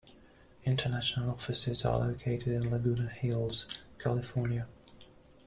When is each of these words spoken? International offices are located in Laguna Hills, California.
International 0.65 1.29
offices 1.29 1.85
are 1.85 1.99
located 1.99 2.47
in 2.47 2.71
Laguna 2.71 3.07
Hills, 3.07 3.67
California. 3.99 4.65